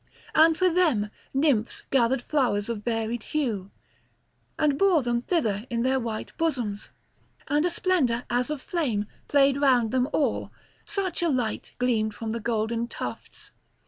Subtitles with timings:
[0.33, 3.69] And for them nymphs gathered flowers of varied hue
[4.57, 6.89] and bore them thither in their white bosoms;
[7.47, 10.51] and a splendour as of flame played round them all,
[10.85, 13.51] such a light gleamed from the golden tufts.